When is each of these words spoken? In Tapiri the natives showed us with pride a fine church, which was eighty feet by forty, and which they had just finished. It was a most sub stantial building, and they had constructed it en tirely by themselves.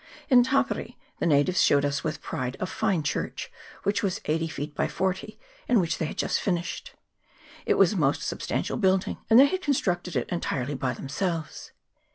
In 0.29 0.43
Tapiri 0.43 0.95
the 1.19 1.27
natives 1.27 1.61
showed 1.61 1.85
us 1.85 2.03
with 2.03 2.23
pride 2.23 2.57
a 2.59 2.65
fine 2.65 3.03
church, 3.03 3.51
which 3.83 4.01
was 4.01 4.19
eighty 4.25 4.47
feet 4.47 4.73
by 4.73 4.87
forty, 4.87 5.39
and 5.67 5.79
which 5.79 5.99
they 5.99 6.07
had 6.07 6.17
just 6.17 6.39
finished. 6.41 6.95
It 7.67 7.75
was 7.77 7.93
a 7.93 7.97
most 7.97 8.23
sub 8.23 8.39
stantial 8.39 8.81
building, 8.81 9.17
and 9.29 9.39
they 9.39 9.45
had 9.45 9.61
constructed 9.61 10.15
it 10.15 10.25
en 10.31 10.39
tirely 10.41 10.73
by 10.73 10.93
themselves. 10.95 11.71